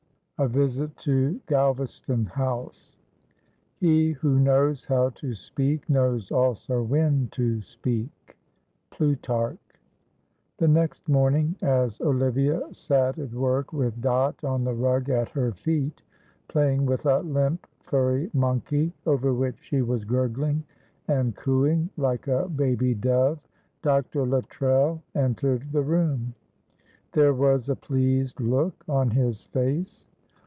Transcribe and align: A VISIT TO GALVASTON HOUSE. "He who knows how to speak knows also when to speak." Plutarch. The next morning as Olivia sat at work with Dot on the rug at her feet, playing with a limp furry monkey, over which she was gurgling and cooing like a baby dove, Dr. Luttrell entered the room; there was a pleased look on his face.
A 0.43 0.47
VISIT 0.47 0.97
TO 0.97 1.39
GALVASTON 1.45 2.25
HOUSE. 2.25 2.97
"He 3.75 4.13
who 4.13 4.39
knows 4.39 4.85
how 4.85 5.09
to 5.09 5.35
speak 5.35 5.87
knows 5.87 6.31
also 6.31 6.81
when 6.81 7.27
to 7.33 7.61
speak." 7.61 8.35
Plutarch. 8.89 9.59
The 10.57 10.67
next 10.67 11.07
morning 11.07 11.57
as 11.61 12.01
Olivia 12.01 12.73
sat 12.73 13.19
at 13.19 13.31
work 13.35 13.71
with 13.71 14.01
Dot 14.01 14.43
on 14.43 14.63
the 14.63 14.73
rug 14.73 15.11
at 15.11 15.29
her 15.29 15.51
feet, 15.51 16.01
playing 16.47 16.87
with 16.87 17.05
a 17.05 17.19
limp 17.19 17.67
furry 17.83 18.31
monkey, 18.33 18.93
over 19.05 19.35
which 19.35 19.59
she 19.59 19.83
was 19.83 20.05
gurgling 20.05 20.63
and 21.07 21.35
cooing 21.35 21.87
like 21.97 22.27
a 22.27 22.49
baby 22.49 22.95
dove, 22.95 23.37
Dr. 23.83 24.25
Luttrell 24.25 25.03
entered 25.13 25.71
the 25.71 25.83
room; 25.83 26.33
there 27.11 27.35
was 27.35 27.69
a 27.69 27.75
pleased 27.75 28.39
look 28.41 28.83
on 28.89 29.11
his 29.11 29.45
face. 29.45 30.07